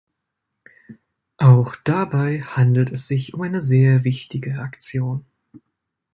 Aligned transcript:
Auch 1.37 1.75
dabei 1.75 2.41
handelt 2.41 2.89
es 2.89 3.07
sich 3.07 3.35
um 3.35 3.43
eine 3.43 3.61
sehr 3.61 4.03
wichtige 4.03 4.57
Aktion. 4.57 5.25